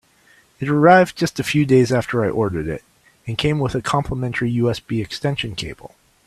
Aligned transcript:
It 0.59 0.67
arrived 0.67 1.15
just 1.15 1.39
a 1.39 1.43
few 1.43 1.63
days 1.63 1.91
after 1.93 2.25
I 2.25 2.29
ordered 2.31 2.67
it, 2.67 2.83
and 3.27 3.37
came 3.37 3.59
with 3.59 3.75
a 3.75 3.83
complementary 3.83 4.51
USB 4.53 4.99
extension 4.99 5.53
cable. 5.53 5.93